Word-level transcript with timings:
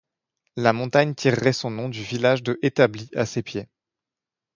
La 0.55 0.73
montagne 0.73 1.13
tirerait 1.13 1.53
son 1.53 1.69
nom 1.69 1.87
du 1.87 2.01
village 2.01 2.41
de 2.41 2.57
établi 2.63 3.11
à 3.13 3.27
ses 3.27 3.43
pieds. 3.43 3.67